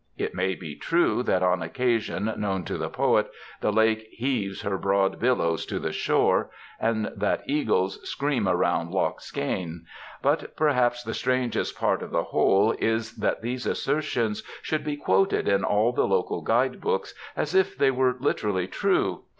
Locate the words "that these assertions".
13.17-14.41